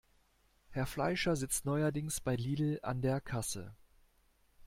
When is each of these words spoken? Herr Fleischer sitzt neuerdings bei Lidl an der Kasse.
Herr 0.71 0.87
Fleischer 0.87 1.35
sitzt 1.35 1.65
neuerdings 1.65 2.21
bei 2.21 2.35
Lidl 2.35 2.79
an 2.81 3.03
der 3.03 3.21
Kasse. 3.21 3.75